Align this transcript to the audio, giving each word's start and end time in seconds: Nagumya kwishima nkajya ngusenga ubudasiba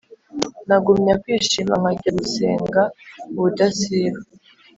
Nagumya 0.67 1.13
kwishima 1.21 1.73
nkajya 1.81 2.09
ngusenga 2.13 2.81
ubudasiba 3.37 4.19